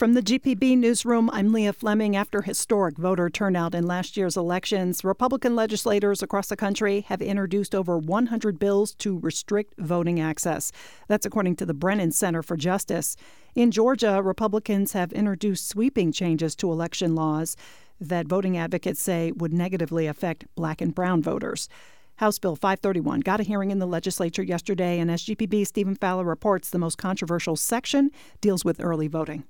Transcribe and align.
From 0.00 0.14
the 0.14 0.22
GPB 0.22 0.78
newsroom, 0.78 1.28
I'm 1.30 1.52
Leah 1.52 1.74
Fleming. 1.74 2.16
After 2.16 2.40
historic 2.40 2.96
voter 2.96 3.28
turnout 3.28 3.74
in 3.74 3.86
last 3.86 4.16
year's 4.16 4.34
elections, 4.34 5.04
Republican 5.04 5.54
legislators 5.54 6.22
across 6.22 6.46
the 6.46 6.56
country 6.56 7.02
have 7.02 7.20
introduced 7.20 7.74
over 7.74 7.98
100 7.98 8.58
bills 8.58 8.94
to 8.94 9.18
restrict 9.18 9.74
voting 9.76 10.18
access. 10.18 10.72
That's 11.08 11.26
according 11.26 11.56
to 11.56 11.66
the 11.66 11.74
Brennan 11.74 12.12
Center 12.12 12.42
for 12.42 12.56
Justice. 12.56 13.14
In 13.54 13.70
Georgia, 13.70 14.22
Republicans 14.22 14.94
have 14.94 15.12
introduced 15.12 15.68
sweeping 15.68 16.12
changes 16.12 16.56
to 16.56 16.72
election 16.72 17.14
laws 17.14 17.54
that 18.00 18.26
voting 18.26 18.56
advocates 18.56 19.02
say 19.02 19.32
would 19.32 19.52
negatively 19.52 20.06
affect 20.06 20.46
black 20.54 20.80
and 20.80 20.94
brown 20.94 21.22
voters. 21.22 21.68
House 22.16 22.38
Bill 22.38 22.56
531 22.56 23.20
got 23.20 23.40
a 23.40 23.42
hearing 23.42 23.70
in 23.70 23.80
the 23.80 23.86
legislature 23.86 24.42
yesterday, 24.42 24.98
and 24.98 25.10
as 25.10 25.26
GPB 25.26 25.66
Stephen 25.66 25.94
Fowler 25.94 26.24
reports, 26.24 26.70
the 26.70 26.78
most 26.78 26.96
controversial 26.96 27.54
section 27.54 28.10
deals 28.40 28.64
with 28.64 28.80
early 28.80 29.06
voting. 29.06 29.44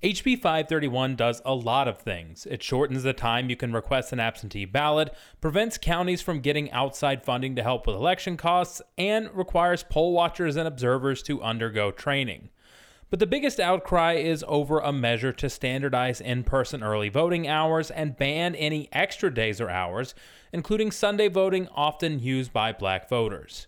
HB 0.00 0.40
531 0.40 1.16
does 1.16 1.42
a 1.44 1.56
lot 1.56 1.88
of 1.88 1.98
things. 1.98 2.46
It 2.46 2.62
shortens 2.62 3.02
the 3.02 3.12
time 3.12 3.50
you 3.50 3.56
can 3.56 3.72
request 3.72 4.12
an 4.12 4.20
absentee 4.20 4.64
ballot, 4.64 5.12
prevents 5.40 5.76
counties 5.76 6.22
from 6.22 6.38
getting 6.38 6.70
outside 6.70 7.24
funding 7.24 7.56
to 7.56 7.64
help 7.64 7.84
with 7.84 7.96
election 7.96 8.36
costs, 8.36 8.80
and 8.96 9.28
requires 9.34 9.82
poll 9.82 10.12
watchers 10.12 10.54
and 10.54 10.68
observers 10.68 11.20
to 11.24 11.42
undergo 11.42 11.90
training. 11.90 12.50
But 13.10 13.18
the 13.18 13.26
biggest 13.26 13.58
outcry 13.58 14.12
is 14.12 14.44
over 14.46 14.78
a 14.78 14.92
measure 14.92 15.32
to 15.32 15.50
standardize 15.50 16.20
in 16.20 16.44
person 16.44 16.84
early 16.84 17.08
voting 17.08 17.48
hours 17.48 17.90
and 17.90 18.16
ban 18.16 18.54
any 18.54 18.88
extra 18.92 19.34
days 19.34 19.60
or 19.60 19.68
hours, 19.68 20.14
including 20.52 20.92
Sunday 20.92 21.26
voting 21.26 21.66
often 21.74 22.20
used 22.20 22.52
by 22.52 22.72
black 22.72 23.08
voters. 23.08 23.66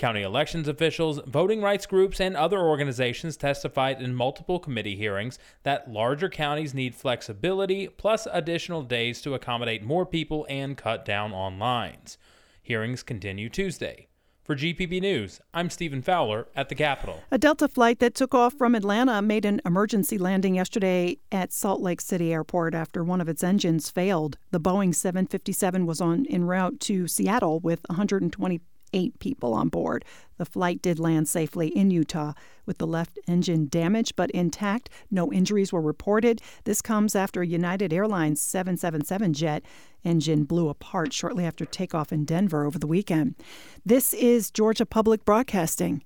County 0.00 0.22
elections 0.22 0.66
officials, 0.66 1.20
voting 1.26 1.60
rights 1.60 1.84
groups, 1.84 2.22
and 2.22 2.34
other 2.34 2.58
organizations 2.58 3.36
testified 3.36 4.00
in 4.00 4.14
multiple 4.14 4.58
committee 4.58 4.96
hearings 4.96 5.38
that 5.62 5.92
larger 5.92 6.30
counties 6.30 6.72
need 6.72 6.94
flexibility 6.94 7.86
plus 7.86 8.26
additional 8.32 8.82
days 8.82 9.20
to 9.20 9.34
accommodate 9.34 9.82
more 9.82 10.06
people 10.06 10.46
and 10.48 10.78
cut 10.78 11.04
down 11.04 11.34
on 11.34 11.58
lines. 11.58 12.16
Hearings 12.62 13.02
continue 13.02 13.50
Tuesday. 13.50 14.08
For 14.42 14.56
GPB 14.56 15.02
News, 15.02 15.38
I'm 15.52 15.68
Stephen 15.68 16.00
Fowler 16.00 16.48
at 16.56 16.70
the 16.70 16.74
Capitol. 16.74 17.22
A 17.30 17.36
Delta 17.36 17.68
flight 17.68 17.98
that 17.98 18.14
took 18.14 18.34
off 18.34 18.54
from 18.54 18.74
Atlanta 18.74 19.20
made 19.20 19.44
an 19.44 19.60
emergency 19.66 20.16
landing 20.16 20.54
yesterday 20.54 21.18
at 21.30 21.52
Salt 21.52 21.82
Lake 21.82 22.00
City 22.00 22.32
Airport 22.32 22.74
after 22.74 23.04
one 23.04 23.20
of 23.20 23.28
its 23.28 23.44
engines 23.44 23.90
failed. 23.90 24.38
The 24.50 24.60
Boeing 24.60 24.94
757 24.94 25.84
was 25.84 26.00
on 26.00 26.24
en 26.24 26.44
route 26.44 26.80
to 26.80 27.06
Seattle 27.06 27.60
with 27.60 27.80
120 27.90 28.62
eight 28.92 29.18
people 29.18 29.54
on 29.54 29.68
board. 29.68 30.04
The 30.38 30.44
flight 30.44 30.80
did 30.80 30.98
land 30.98 31.28
safely 31.28 31.68
in 31.68 31.90
Utah 31.90 32.32
with 32.66 32.78
the 32.78 32.86
left 32.86 33.18
engine 33.26 33.68
damaged 33.68 34.16
but 34.16 34.30
intact. 34.30 34.88
No 35.10 35.32
injuries 35.32 35.72
were 35.72 35.80
reported. 35.80 36.40
This 36.64 36.80
comes 36.80 37.14
after 37.14 37.42
a 37.42 37.46
United 37.46 37.92
Airlines 37.92 38.40
777 38.40 39.32
jet 39.34 39.64
engine 40.04 40.44
blew 40.44 40.68
apart 40.68 41.12
shortly 41.12 41.44
after 41.44 41.64
takeoff 41.64 42.12
in 42.12 42.24
Denver 42.24 42.64
over 42.64 42.78
the 42.78 42.86
weekend. 42.86 43.34
This 43.84 44.14
is 44.14 44.50
Georgia 44.50 44.86
Public 44.86 45.24
Broadcasting. 45.24 46.02